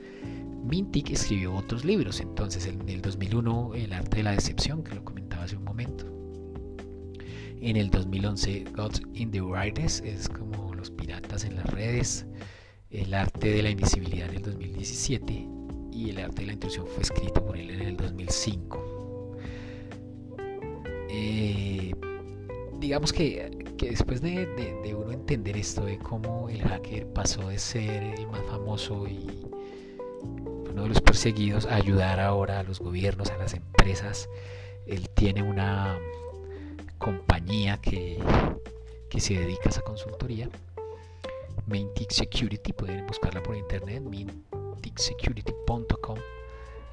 Mintic 0.64 1.12
escribió 1.12 1.56
otros 1.56 1.84
libros, 1.84 2.20
entonces 2.20 2.68
en 2.68 2.88
el 2.88 3.02
2001 3.02 3.76
El 3.76 3.94
arte 3.94 4.18
de 4.18 4.24
la 4.24 4.32
decepción, 4.32 4.84
que 4.84 4.96
lo 4.96 5.04
comentaba 5.04 5.44
hace 5.44 5.56
un 5.56 5.64
momento. 5.64 6.06
En 7.62 7.76
el 7.76 7.90
2011 7.90 8.66
Gods 8.76 9.02
in 9.14 9.32
the 9.32 9.42
Writers, 9.42 10.02
es 10.02 10.28
como 10.30 10.74
los 10.74 10.90
piratas 10.90 11.46
en 11.46 11.56
las 11.56 11.66
redes. 11.68 12.26
El 12.90 13.14
arte 13.14 13.52
de 13.52 13.64
la 13.64 13.70
invisibilidad 13.70 14.30
en 14.30 14.38
el 14.38 14.42
2017 14.42 15.48
y 15.92 16.10
el 16.10 16.20
arte 16.20 16.42
de 16.42 16.48
la 16.48 16.54
intrusión 16.54 16.88
fue 16.88 17.04
escrito 17.04 17.46
por 17.46 17.58
él 17.58 17.70
en 17.70 17.82
el 17.82 17.98
2005. 17.98 18.91
Eh, 21.14 21.94
digamos 22.80 23.12
que, 23.12 23.52
después 23.78 24.22
de, 24.22 24.48
uno 24.98 25.12
entender 25.12 25.58
esto 25.58 25.84
de 25.84 26.00
cómo 26.00 26.48
el 26.48 26.62
hacker 26.62 27.06
pasó 27.12 27.50
de 27.50 27.60
ser 27.60 28.02
el 28.02 28.28
más 28.28 28.46
famoso 28.46 29.06
y 29.08 29.46
uno 30.24 30.84
de 30.84 30.88
los 30.88 31.02
perseguidos 31.02 31.66
a 31.66 31.76
ayudar 31.76 32.22
ahora 32.22 32.60
a 32.60 32.64
los 32.64 32.80
gobiernos, 32.80 33.30
a 33.30 33.36
las 33.38 33.54
empresas, 33.54 34.30
él 34.88 35.10
tiene 35.10 35.44
una 35.44 36.00
compañía 36.98 37.82
que, 37.82 38.18
se 39.18 39.34
dedica 39.34 39.64
a 39.66 39.70
esa 39.70 39.82
consultoría. 39.82 40.50
Maintic 41.68 42.12
Security, 42.12 42.72
pueden 42.72 43.06
buscarla 43.06 43.44
por 43.44 43.58
internet, 43.58 44.02
mainticsecurity.com 44.02 46.18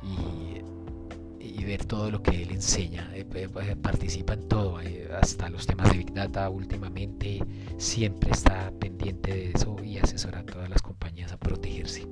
y 0.02 0.60
y 1.48 1.64
ver 1.64 1.84
todo 1.84 2.10
lo 2.10 2.22
que 2.22 2.42
él 2.42 2.50
enseña. 2.50 3.10
Eh, 3.14 3.26
eh, 3.34 3.48
eh, 3.62 3.76
participa 3.76 4.34
en 4.34 4.48
todo, 4.48 4.78
hasta 5.20 5.48
los 5.48 5.66
temas 5.66 5.90
de 5.90 5.98
Big 5.98 6.12
Data 6.12 6.48
últimamente, 6.50 7.44
siempre 7.76 8.30
está 8.30 8.70
pendiente 8.78 9.32
de 9.32 9.50
eso 9.54 9.76
y 9.82 9.98
asesora 9.98 10.40
a 10.40 10.46
todas 10.46 10.68
las 10.68 10.82
compañías 10.82 11.32
a 11.32 11.38
protegerse. 11.38 12.06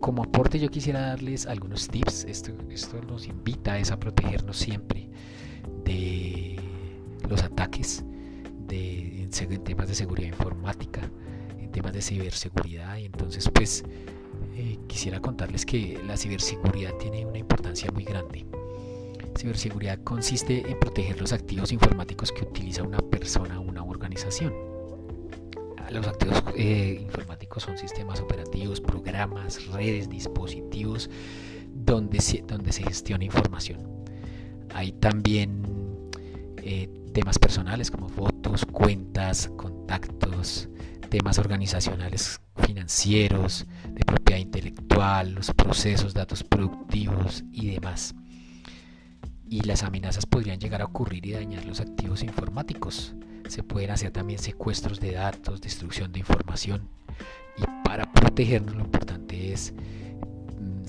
Como 0.00 0.22
aporte 0.24 0.58
yo 0.58 0.70
quisiera 0.70 1.00
darles 1.00 1.46
algunos 1.46 1.88
tips, 1.88 2.24
esto, 2.24 2.52
esto 2.70 3.00
nos 3.02 3.26
invita 3.26 3.74
a, 3.74 3.94
a 3.94 4.00
protegernos 4.00 4.56
siempre 4.56 5.10
de 5.84 6.58
los 7.28 7.42
ataques, 7.42 8.04
de, 8.66 9.22
en 9.22 9.64
temas 9.64 9.88
de 9.88 9.94
seguridad 9.94 10.28
informática, 10.28 11.00
en 11.58 11.70
temas 11.70 11.92
de 11.92 12.02
ciberseguridad 12.02 12.96
y 12.96 13.04
entonces 13.04 13.48
pues 13.52 13.84
eh, 14.56 14.78
quisiera 14.86 15.20
contarles 15.20 15.64
que 15.64 16.00
la 16.06 16.16
ciberseguridad 16.16 16.94
tiene 16.94 17.24
una 17.26 17.38
importancia 17.38 17.90
muy 17.92 18.04
grande. 18.04 18.46
Ciberseguridad 19.38 20.02
consiste 20.02 20.70
en 20.70 20.78
proteger 20.78 21.20
los 21.20 21.32
activos 21.32 21.72
informáticos 21.72 22.32
que 22.32 22.44
utiliza 22.44 22.82
una 22.82 22.98
persona 22.98 23.58
o 23.58 23.62
una 23.62 23.82
organización. 23.82 24.52
los 25.90 26.06
activos 26.06 26.42
eh, 26.56 26.98
informáticos 27.00 27.62
son 27.64 27.78
sistemas 27.78 28.20
operativos, 28.20 28.80
programas, 28.80 29.66
redes, 29.66 30.08
dispositivos 30.08 31.10
donde 31.72 32.20
se, 32.20 32.42
donde 32.42 32.72
se 32.72 32.82
gestiona 32.82 33.24
información. 33.24 33.80
Hay 34.74 34.92
también 34.92 35.62
eh, 36.58 36.88
temas 37.12 37.38
personales 37.38 37.90
como 37.90 38.08
fotos, 38.08 38.64
cuentas, 38.66 39.50
contactos, 39.56 40.68
temas 41.10 41.38
organizacionales 41.38 42.40
financieros, 42.64 43.66
de 43.88 44.04
propiedad 44.04 44.40
intelectual, 44.40 45.34
los 45.34 45.52
procesos, 45.52 46.14
datos 46.14 46.44
productivos 46.44 47.44
y 47.52 47.70
demás. 47.70 48.14
Y 49.48 49.62
las 49.62 49.82
amenazas 49.82 50.24
podrían 50.24 50.60
llegar 50.60 50.80
a 50.80 50.84
ocurrir 50.84 51.26
y 51.26 51.32
dañar 51.32 51.64
los 51.64 51.80
activos 51.80 52.22
informáticos. 52.22 53.14
Se 53.48 53.64
pueden 53.64 53.90
hacer 53.90 54.12
también 54.12 54.38
secuestros 54.38 55.00
de 55.00 55.12
datos, 55.12 55.60
destrucción 55.60 56.12
de 56.12 56.20
información. 56.20 56.88
Y 57.58 57.64
para 57.84 58.10
protegernos 58.12 58.76
lo 58.76 58.84
importante 58.84 59.52
es 59.52 59.74
mm, 60.58 60.84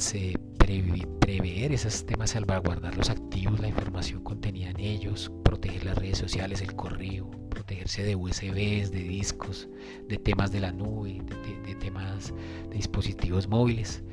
prever 1.20 1.72
esos 1.72 2.06
temas, 2.06 2.30
salvaguardar 2.30 2.96
los 2.96 3.10
activos, 3.10 3.60
la 3.60 3.70
información 3.70 4.24
contenida 4.24 4.70
en 4.70 4.80
ellos, 4.80 5.32
proteger 5.44 5.84
las 5.86 5.98
redes 5.98 6.20
sociales, 6.20 6.62
el 6.62 6.76
correo, 6.76 7.32
protegerse 7.72 8.04
de 8.04 8.16
USBs, 8.16 8.92
de 8.92 9.04
discos, 9.04 9.70
de 10.10 10.18
temas 10.18 10.52
de 10.52 10.60
la 10.60 10.72
nube, 10.74 11.22
de, 11.66 11.76
temas 11.76 12.34
de 12.70 12.76
dispositivos 12.76 13.48
móviles. 13.48 14.04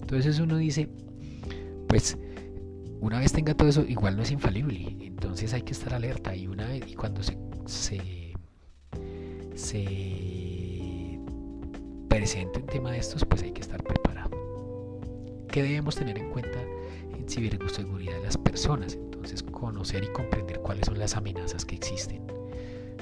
Entonces 0.00 0.40
uno 0.40 0.56
dice, 0.56 0.88
pues 1.86 2.18
una 3.00 3.20
vez 3.20 3.32
tenga 3.32 3.54
todo 3.54 3.68
eso, 3.68 3.84
igual 3.86 4.16
no 4.16 4.22
es 4.22 4.32
infalible. 4.32 4.96
Entonces 5.00 5.54
hay 5.54 5.62
que 5.62 5.72
estar 5.72 5.94
alerta 5.94 6.34
y 6.34 6.48
una 6.48 6.66
vez 6.66 6.82
y 6.88 6.94
cuando 6.94 7.22
se 7.22 7.38
se, 7.66 8.34
se 9.54 11.20
presente 12.08 12.58
un 12.58 12.66
tema 12.66 12.90
de 12.90 12.98
estos, 12.98 13.24
pues 13.24 13.42
hay 13.42 13.52
que 13.52 13.60
estar 13.60 13.82
preparado. 13.82 14.30
¿Qué 15.48 15.62
debemos 15.62 15.94
tener 15.94 16.18
en 16.18 16.30
cuenta 16.30 16.60
en 17.16 17.28
ciberseguridad 17.28 18.16
de 18.16 18.24
las 18.24 18.36
personas? 18.36 18.94
Entonces 18.94 19.42
conocer 19.44 20.02
y 20.02 20.08
comprender 20.08 20.58
cuáles 20.58 20.86
son 20.86 20.98
las 20.98 21.16
amenazas 21.16 21.64
que 21.64 21.76
existen 21.76 22.34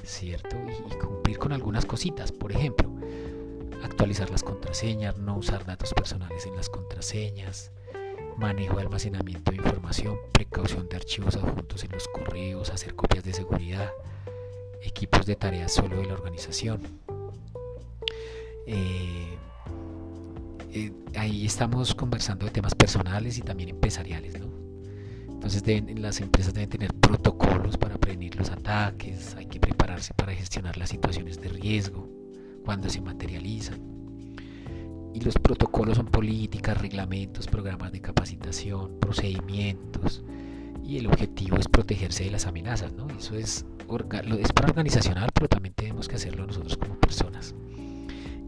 ¿cierto? 0.05 0.57
Y, 0.91 0.95
cumplir 0.97 1.39
con 1.39 1.53
algunas 1.53 1.87
cositas, 1.87 2.33
por 2.33 2.53
ejemplo, 2.53 2.91
actualizar 3.83 4.31
las 4.31 4.43
contraseñas, 4.43 5.19
no 5.19 5.37
usar 5.37 5.65
datos 5.65 5.93
personales 5.95 6.47
en 6.47 6.57
las 6.57 6.69
contraseñas, 6.69 7.71
manejo 8.37 8.77
de 8.77 8.83
almacenamiento 8.83 9.51
de 9.51 9.59
información, 9.59 10.17
precaución 10.33 10.89
de 10.89 10.97
archivos 10.97 11.37
adjuntos 11.37 11.85
en 11.85 11.93
los 11.93 12.09
correos, 12.09 12.71
hacer 12.71 12.95
copias 12.95 13.25
de 13.25 13.33
seguridad, 13.33 13.91
equipos 14.83 15.27
de 15.27 15.37
tareas 15.37 15.73
solo 15.73 15.97
de 15.97 16.07
la 16.07 16.15
organización. 16.15 16.83
Eh, 18.67 19.37
eh, 20.75 20.93
ahí 21.17 21.45
estamos 21.45 21.95
conversando 21.95 22.47
de 22.47 22.53
temas 22.53 22.75
personales 22.75 23.37
y 23.39 23.43
también 23.43 23.69
empresariales, 23.71 24.39
¿no? 24.39 24.52
Entonces 25.43 25.99
las 25.99 26.21
empresas 26.21 26.55
deben 26.55 26.71
tener 26.71 26.95
protocolos 26.95 27.77
para 27.77 27.99
prevenir 27.99 28.37
los 28.37 28.49
ataques, 28.51 29.35
hay 29.35 29.47
que 29.47 29.59
prepararse 29.59 30.15
para 30.15 30.33
gestionar 30.33 30.77
las 30.77 30.91
situaciones 30.91 31.41
de 31.41 31.49
riesgo 31.49 32.09
cuando 32.65 32.89
se 32.89 33.01
materializan. 33.01 33.81
Y 35.13 35.21
los 35.21 35.35
protocolos 35.35 35.97
son 35.97 36.07
políticas, 36.07 36.81
reglamentos, 36.81 37.49
programas 37.49 37.91
de 37.91 38.01
capacitación, 38.01 39.01
procedimientos. 39.01 40.23
Y 40.85 40.99
el 40.99 41.09
objetivo 41.09 41.57
es 41.57 41.67
protegerse 41.67 42.23
de 42.23 42.31
las 42.31 42.47
amenazas, 42.47 42.93
¿no? 42.93 43.09
Eso 43.09 43.35
es, 43.35 43.67
es 44.39 44.53
para 44.53 44.69
organizacional, 44.69 45.29
pero 45.35 45.49
también 45.49 45.75
tenemos 45.75 46.07
que 46.07 46.15
hacerlo 46.15 46.47
nosotros 46.47 46.77
como 46.77 47.01
personas. 47.01 47.53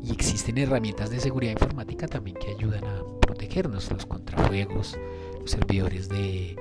Y 0.01 0.13
existen 0.13 0.59
herramientas 0.59 1.11
de 1.11 1.19
seguridad 1.19 1.55
informática 1.55 2.07
también 2.07 2.37
que 2.37 2.55
ayudan 2.55 2.85
a 2.85 3.03
protegernos, 3.21 3.91
los 3.91 4.07
contrafuegos, 4.07 4.97
los 5.41 5.51
servidores 5.51 6.09
de 6.09 6.57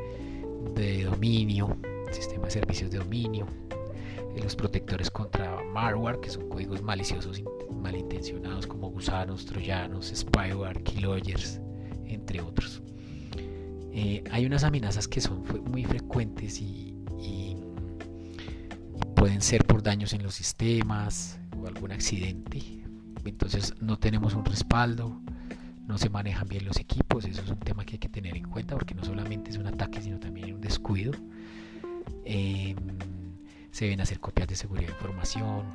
de 0.76 1.04
dominio, 1.04 1.78
sistema 2.12 2.46
de 2.46 2.52
servicios 2.52 2.92
de 2.92 3.00
dominio, 3.00 3.48
eh, 4.36 4.42
los 4.42 4.56
protectores 4.56 5.10
contra 5.12 5.62
malware, 5.64 6.20
que 6.20 6.30
son 6.30 6.50
códigos 6.50 6.82
maliciosos 6.82 7.44
malintencionados 7.72 8.66
como 8.66 8.90
gusanos, 8.90 9.46
troyanos, 9.46 10.12
spyware, 10.16 10.82
keyloggers, 10.84 11.60
entre 12.06 12.42
otros. 12.42 12.82
Eh, 13.92 14.24
hay 14.32 14.46
unas 14.46 14.64
amenazas 14.64 15.08
que 15.08 15.22
son 15.22 15.44
muy 15.70 15.84
frecuentes 15.84 16.60
y, 16.60 16.96
y, 17.20 17.58
pueden 19.16 19.42
ser 19.42 19.64
por 19.66 19.84
daños 19.84 20.14
en 20.14 20.24
los 20.24 20.34
sistemas 20.34 21.40
o 21.58 21.68
algún 21.68 21.92
accidente. 21.92 22.62
Entonces 23.24 23.74
no 23.80 24.00
tenemos 24.00 24.34
un 24.34 24.46
respaldo, 24.46 25.22
no 25.88 25.98
se 25.98 26.10
manejan 26.10 26.48
bien 26.48 26.66
los 26.66 26.78
equipos, 26.78 27.26
eso 27.26 27.42
es 27.42 27.50
un 27.50 27.60
tema 27.60 27.86
que 27.86 27.94
hay 27.94 28.00
que 28.00 28.10
tener 28.10 28.36
en 28.38 28.50
cuenta 28.50 28.76
porque 28.76 28.96
no 28.96 29.04
solamente 29.04 29.52
es 29.52 29.58
un 29.58 29.68
ataque, 29.68 30.02
sino 30.02 30.20
también 30.20 30.54
un 30.54 30.62
descuido. 30.62 31.14
Em, 32.26 32.76
se 33.72 33.86
deben 33.86 34.02
hacer 34.02 34.20
copias 34.20 34.48
de 34.48 34.56
seguridad 34.56 34.88
de 34.88 34.94
información 34.94 35.66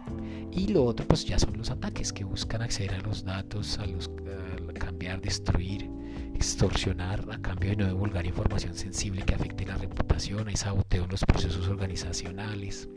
y 0.52 0.68
lo 0.68 0.84
otro 0.84 1.06
pues 1.06 1.24
ya 1.24 1.38
son 1.38 1.58
los 1.58 1.70
ataques 1.70 2.12
que 2.12 2.22
buscan 2.22 2.62
acceder 2.62 2.94
a 2.94 2.98
los 3.00 3.24
datos, 3.24 3.78
a 3.78 3.86
los 3.86 4.08
cambiar, 4.78 5.20
destruir, 5.20 5.90
extorsionar 6.34 7.26
a 7.30 7.38
cambio 7.38 7.70
de 7.70 7.76
no 7.76 7.86
divulgar 7.88 8.24
información 8.26 8.74
sensible 8.74 9.22
que 9.22 9.34
afecte 9.34 9.66
la 9.66 9.76
reputación, 9.76 10.48
hay 10.48 10.56
saboteo 10.56 11.04
en 11.04 11.10
los 11.10 11.24
procesos 11.24 11.68
organizacionales, 11.68 12.88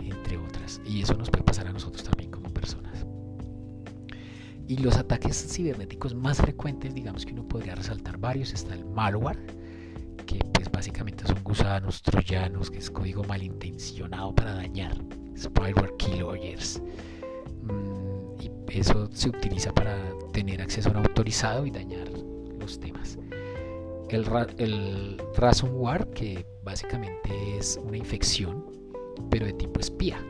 entre 0.00 0.36
otras. 0.36 0.80
Y 0.86 1.02
eso 1.02 1.14
nos 1.14 1.30
puede 1.30 1.44
pasar 1.44 1.66
a 1.66 1.72
nosotros 1.72 2.04
también 2.04 2.30
como 2.30 2.50
personas. 2.50 3.06
Y 4.68 4.78
los 4.78 4.96
ataques 4.96 5.36
cibernéticos 5.52 6.14
más 6.14 6.38
frecuentes, 6.38 6.94
digamos 6.94 7.24
que 7.24 7.32
uno 7.32 7.46
podría 7.46 7.74
resaltar 7.74 8.18
varios, 8.18 8.52
está 8.52 8.74
el 8.74 8.84
malware, 8.84 9.38
que 10.26 10.40
pues 10.52 10.70
básicamente 10.70 11.24
son 11.24 11.42
gusanos, 11.44 12.02
troyanos, 12.02 12.70
que 12.70 12.78
es 12.78 12.90
código 12.90 13.22
malintencionado 13.24 14.34
para 14.34 14.54
dañar, 14.54 14.96
spyware 15.38 15.94
keyloggers. 15.98 16.82
Mm, 17.62 18.42
y 18.42 18.78
eso 18.78 19.08
se 19.12 19.28
utiliza 19.28 19.72
para 19.72 19.96
tener 20.32 20.60
acceso 20.60 20.90
no 20.92 20.98
autorizado 20.98 21.64
y 21.64 21.70
dañar 21.70 22.08
los 22.58 22.80
temas. 22.80 23.18
El, 24.08 24.26
el 24.58 25.22
ransomware, 25.36 26.10
que 26.10 26.44
básicamente 26.64 27.56
es 27.56 27.78
una 27.84 27.96
infección, 27.96 28.64
pero 29.30 29.46
de 29.46 29.52
tipo 29.52 29.78
espía 29.78 30.20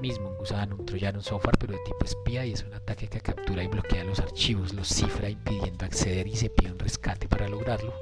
mismo, 0.00 0.29
un 0.29 0.29
gusano, 0.40 0.76
un 0.76 0.86
troyano, 0.86 1.22
software, 1.22 1.56
pero 1.58 1.74
de 1.74 1.78
tipo 1.84 2.04
espía 2.04 2.44
y 2.44 2.52
es 2.52 2.64
un 2.64 2.74
ataque 2.74 3.06
que 3.08 3.20
captura 3.20 3.62
y 3.62 3.68
bloquea 3.68 4.04
los 4.04 4.18
archivos, 4.18 4.72
los 4.74 4.88
cifra 4.88 5.28
impidiendo 5.28 5.84
acceder 5.84 6.26
y 6.26 6.34
se 6.34 6.50
pide 6.50 6.72
un 6.72 6.78
rescate 6.78 7.28
para 7.28 7.48
lograrlo. 7.48 7.94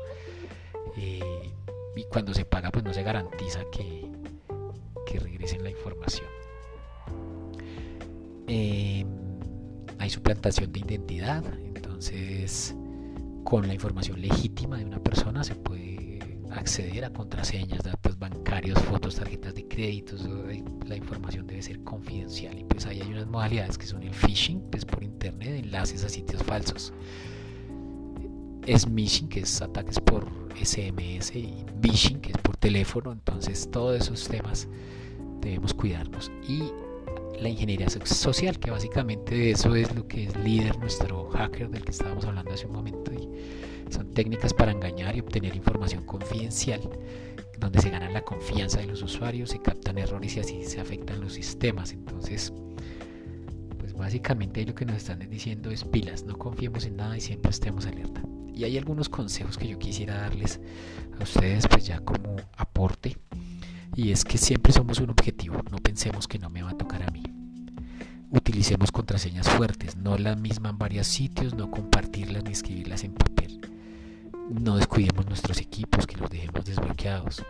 Eh, 0.96 1.52
y 1.96 2.04
cuando 2.04 2.32
se 2.32 2.44
paga, 2.44 2.70
pues 2.70 2.84
no 2.84 2.94
se 2.94 3.02
garantiza 3.02 3.60
que, 3.72 4.10
que 5.06 5.18
regresen 5.18 5.64
la 5.64 5.70
información. 5.70 6.26
Eh, 8.46 9.04
hay 9.98 10.10
suplantación 10.10 10.72
de 10.72 10.80
identidad, 10.80 11.44
entonces 11.74 12.74
con 13.44 13.66
la 13.66 13.74
información 13.74 14.20
legítima 14.20 14.78
de 14.78 14.84
una 14.84 15.02
persona 15.02 15.42
se 15.42 15.54
puede 15.54 15.87
acceder 16.52 17.04
a 17.04 17.10
contraseñas, 17.10 17.82
datos 17.82 18.18
bancarios, 18.18 18.78
fotos, 18.80 19.16
tarjetas 19.16 19.54
de 19.54 19.66
créditos, 19.66 20.26
la 20.86 20.96
información 20.96 21.46
debe 21.46 21.62
ser 21.62 21.82
confidencial. 21.84 22.58
Y 22.58 22.64
pues 22.64 22.86
ahí 22.86 23.00
hay 23.00 23.08
unas 23.08 23.26
modalidades 23.26 23.78
que 23.78 23.86
son 23.86 24.02
el 24.02 24.14
phishing, 24.14 24.60
pues 24.70 24.84
por 24.84 25.02
internet, 25.02 25.64
enlaces 25.64 26.04
a 26.04 26.08
sitios 26.08 26.42
falsos, 26.42 26.92
smishing, 28.66 29.28
que 29.28 29.40
es 29.40 29.62
ataques 29.62 30.00
por 30.00 30.26
SMS, 30.62 31.34
y 31.34 31.64
phishing, 31.82 32.20
que 32.20 32.32
es 32.32 32.38
por 32.38 32.56
teléfono, 32.56 33.12
entonces 33.12 33.68
todos 33.70 34.00
esos 34.00 34.28
temas 34.28 34.68
debemos 35.40 35.74
cuidarnos. 35.74 36.30
Y 36.48 36.64
la 37.40 37.48
ingeniería 37.48 37.88
social, 37.88 38.58
que 38.58 38.70
básicamente 38.70 39.34
de 39.34 39.50
eso 39.52 39.74
es 39.76 39.94
lo 39.94 40.06
que 40.08 40.24
es 40.24 40.36
líder 40.36 40.78
nuestro 40.78 41.30
hacker 41.30 41.70
del 41.70 41.84
que 41.84 41.92
estábamos 41.92 42.24
hablando 42.24 42.52
hace 42.52 42.66
un 42.66 42.72
momento 42.72 43.12
y 43.12 43.28
son 43.90 44.12
técnicas 44.12 44.54
para 44.54 44.72
engañar 44.72 45.16
y 45.16 45.20
obtener 45.20 45.54
información 45.56 46.04
confidencial, 46.04 46.80
donde 47.58 47.80
se 47.80 47.90
gana 47.90 48.10
la 48.10 48.22
confianza 48.22 48.80
de 48.80 48.86
los 48.86 49.02
usuarios, 49.02 49.50
se 49.50 49.60
captan 49.60 49.98
errores 49.98 50.36
y 50.36 50.40
así 50.40 50.64
se 50.64 50.80
afectan 50.80 51.20
los 51.20 51.32
sistemas. 51.32 51.92
Entonces, 51.92 52.52
pues 53.78 53.94
básicamente 53.94 54.64
lo 54.64 54.74
que 54.74 54.84
nos 54.84 54.96
están 54.96 55.18
diciendo 55.28 55.70
es 55.70 55.84
pilas, 55.84 56.24
no 56.24 56.36
confiemos 56.38 56.84
en 56.84 56.96
nada 56.96 57.16
y 57.16 57.20
siempre 57.20 57.50
estemos 57.50 57.86
alerta. 57.86 58.22
Y 58.54 58.64
hay 58.64 58.76
algunos 58.76 59.08
consejos 59.08 59.56
que 59.56 59.68
yo 59.68 59.78
quisiera 59.78 60.20
darles 60.20 60.60
a 61.18 61.22
ustedes, 61.22 61.66
pues 61.68 61.86
ya 61.86 62.00
como 62.00 62.36
aporte, 62.56 63.16
y 63.94 64.10
es 64.10 64.24
que 64.24 64.38
siempre 64.38 64.72
somos 64.72 65.00
un 65.00 65.10
objetivo, 65.10 65.62
no 65.70 65.78
pensemos 65.78 66.28
que 66.28 66.38
no 66.38 66.50
me 66.50 66.62
va 66.62 66.70
a 66.70 66.78
tocar 66.78 67.02
a 67.02 67.10
mí. 67.10 67.22
Utilicemos 68.30 68.92
contraseñas 68.92 69.48
fuertes, 69.48 69.96
no 69.96 70.18
las 70.18 70.38
mismas 70.38 70.72
en 70.72 70.78
varios 70.78 71.06
sitios, 71.06 71.54
no 71.54 71.70
compartirlas 71.70 72.44
ni 72.44 72.52
escribirlas 72.52 73.04
en 73.04 73.14
papel 73.14 73.57
no 74.50 74.76
descuidemos 74.76 75.26
nuestros 75.26 75.60
equipos, 75.60 76.06
que 76.06 76.16
los 76.16 76.30
dejemos 76.30 76.64
desbloqueados. 76.64 77.44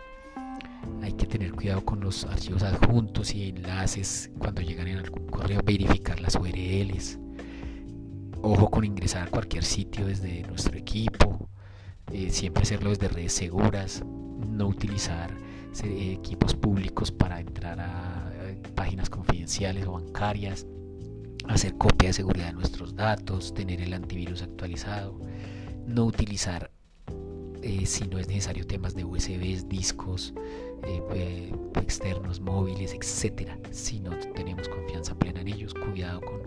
Hay 1.01 1.13
que 1.13 1.25
tener 1.25 1.51
cuidado 1.53 1.83
con 1.85 1.99
los 1.99 2.25
archivos 2.25 2.63
adjuntos 2.63 3.33
y 3.33 3.49
enlaces 3.49 4.31
cuando 4.37 4.61
llegan 4.61 4.87
en 4.87 4.97
algún 4.97 5.27
correo, 5.27 5.61
verificar 5.63 6.19
las 6.19 6.35
URLs. 6.35 7.19
Ojo 8.41 8.69
con 8.69 8.85
ingresar 8.85 9.27
a 9.27 9.31
cualquier 9.31 9.63
sitio 9.63 10.05
desde 10.05 10.43
nuestro 10.43 10.77
equipo, 10.77 11.49
eh, 12.11 12.29
siempre 12.29 12.63
hacerlo 12.63 12.89
desde 12.89 13.09
redes 13.09 13.33
seguras, 13.33 14.03
no 14.05 14.67
utilizar 14.67 15.31
eh, 15.83 16.13
equipos 16.13 16.53
públicos 16.53 17.11
para 17.11 17.39
entrar 17.39 17.79
a 17.79 18.31
páginas 18.75 19.09
confidenciales 19.09 19.85
o 19.85 19.93
bancarias, 19.93 20.65
hacer 21.47 21.77
copia 21.77 22.09
de 22.09 22.13
seguridad 22.13 22.47
de 22.47 22.53
nuestros 22.53 22.95
datos, 22.95 23.53
tener 23.53 23.81
el 23.81 23.93
antivirus 23.93 24.41
actualizado, 24.41 25.19
no 25.85 26.05
utilizar 26.05 26.71
eh, 27.61 27.85
si 27.85 28.05
no 28.05 28.17
es 28.19 28.27
necesario 28.27 28.65
temas 28.65 28.95
de 28.95 29.03
USBs, 29.03 29.67
discos 29.67 30.33
eh, 30.83 31.01
eh, 31.13 31.53
externos, 31.81 32.39
móviles, 32.39 32.93
etcétera. 32.93 33.57
Si 33.71 33.99
no 33.99 34.17
tenemos 34.35 34.67
confianza 34.69 35.15
plena 35.15 35.41
en 35.41 35.49
ellos, 35.49 35.73
cuidado 35.73 36.21
con 36.21 36.39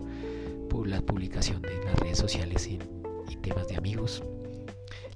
la 0.89 1.01
publicación 1.01 1.61
de 1.61 1.83
las 1.85 1.99
redes 1.99 2.17
sociales 2.17 2.67
y, 2.67 2.79
y 3.29 3.35
temas 3.37 3.67
de 3.67 3.75
amigos. 3.75 4.23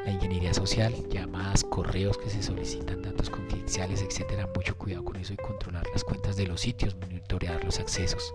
La 0.06 0.12
ingeniería 0.12 0.54
social, 0.54 0.94
llamadas, 1.10 1.64
correos 1.64 2.18
que 2.18 2.30
se 2.30 2.44
solicitan, 2.44 3.02
datos 3.02 3.30
confidenciales, 3.30 4.02
etcétera. 4.02 4.48
Mucho 4.56 4.78
cuidado 4.78 5.04
con 5.04 5.16
eso 5.16 5.34
y 5.34 5.38
controlar 5.38 5.86
las 5.92 6.04
cuentas 6.04 6.38
de 6.38 6.48
los 6.48 6.62
sitios, 6.62 6.96
monitorear 6.96 7.64
los 7.64 7.80
accesos. 7.80 8.34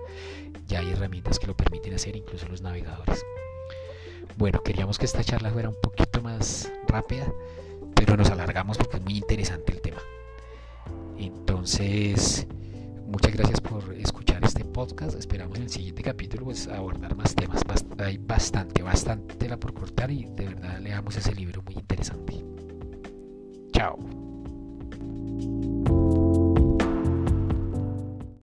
Ya 0.67 0.81
hay 0.81 0.91
herramientas 0.91 1.39
que 1.39 1.47
lo 1.47 1.57
permiten 1.57 1.95
hacer, 1.95 2.17
incluso 2.17 2.49
los 2.49 2.61
navegadores. 2.61 3.25
Bueno, 4.37 4.63
queríamos 4.63 4.99
que 4.99 5.05
esta 5.05 5.23
charla 5.23 5.51
fuera 5.51 5.69
un 5.69 5.81
poquito 5.81 6.12
más 6.23 6.73
rápida, 6.87 7.33
pero 7.95 8.17
nos 8.17 8.31
alargamos 8.31 8.79
porque 8.79 8.97
es 8.97 9.03
muy 9.03 9.17
interesante 9.17 9.73
el 9.73 9.81
tema. 9.81 10.01
Entonces, 11.19 12.47
muchas 13.07 13.33
gracias 13.33 13.61
por 13.61 13.93
escuchar 13.95 14.45
este 14.45 14.65
podcast. 14.65 15.19
Esperamos 15.19 15.57
en 15.59 15.65
el 15.65 15.71
siguiente 15.71 16.03
capítulo 16.03 16.45
pues, 16.45 16.69
abordar 16.69 17.15
más 17.17 17.35
temas. 17.35 17.63
Hay 17.99 18.19
bastante, 18.19 18.83
bastante 18.83 19.35
tela 19.35 19.59
por 19.59 19.75
cortar 19.75 20.11
y 20.11 20.25
de 20.25 20.47
verdad 20.47 20.79
leamos 20.81 21.17
ese 21.17 21.35
libro 21.35 21.63
muy 21.63 21.75
interesante. 21.75 22.45
Chao. 23.73 24.22